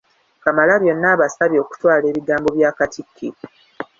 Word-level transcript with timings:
Kamalabyonna 0.43 1.07
abasabye 1.15 1.57
okutwala 1.63 2.05
ebigambo 2.11 2.47
bya 2.55 2.71
Katikkiro. 2.77 3.41